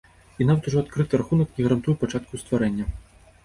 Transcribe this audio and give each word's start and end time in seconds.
І 0.41 0.47
нават 0.47 0.69
ужо 0.71 0.79
адкрыты 0.85 1.21
рахунак 1.23 1.53
не 1.59 1.67
гарантуе 1.69 1.95
пачатку 2.03 2.43
стварэння. 2.47 2.93